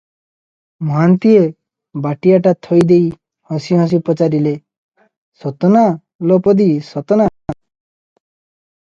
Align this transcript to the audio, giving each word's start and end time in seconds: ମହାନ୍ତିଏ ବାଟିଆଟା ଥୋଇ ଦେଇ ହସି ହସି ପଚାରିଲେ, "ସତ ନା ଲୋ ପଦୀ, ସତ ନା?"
ମହାନ୍ତିଏ 0.91 1.41
ବାଟିଆଟା 2.05 2.53
ଥୋଇ 2.67 2.85
ଦେଇ 2.91 3.03
ହସି 3.51 3.77
ହସି 3.81 3.99
ପଚାରିଲେ, 4.07 4.55
"ସତ 5.43 5.71
ନା 5.75 5.85
ଲୋ 6.33 6.39
ପଦୀ, 6.49 6.67
ସତ 6.89 7.19
ନା?" 7.23 7.29